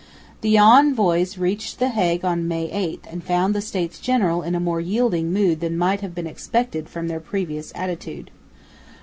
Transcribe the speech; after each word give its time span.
The 0.41 0.57
envoys 0.57 1.37
reached 1.37 1.77
the 1.77 1.89
Hague 1.89 2.25
on 2.25 2.47
May 2.47 2.71
8, 2.71 3.05
and 3.11 3.23
found 3.23 3.53
the 3.53 3.61
States 3.61 3.99
General 3.99 4.41
in 4.41 4.55
a 4.55 4.59
more 4.59 4.81
yielding 4.81 5.31
mood 5.31 5.59
than 5.59 5.77
might 5.77 6.01
have 6.01 6.15
been 6.15 6.25
expected 6.25 6.89
from 6.89 7.07
their 7.07 7.19
previous 7.19 7.71
attitude. 7.75 8.31